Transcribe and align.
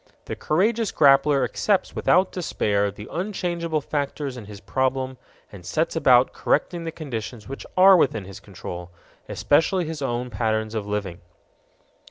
The 0.25 0.35
courageous 0.35 0.91
grappler 0.91 1.43
accepts 1.43 1.95
without 1.95 2.31
despair 2.31 2.89
the 2.89 3.07
unchangeable 3.11 3.81
factors 3.81 4.35
in 4.35 4.45
his 4.45 4.59
problem 4.59 5.19
and 5.51 5.63
sets 5.63 5.95
about 5.95 6.33
correcting 6.33 6.85
the 6.85 6.91
conditions 6.91 7.47
which 7.47 7.67
are 7.77 7.95
within 7.95 8.25
his 8.25 8.39
control 8.39 8.89
especially 9.29 9.85
his 9.85 10.01
own 10.01 10.31
patterns 10.31 10.73
of 10.73 10.87
living. 10.87 11.21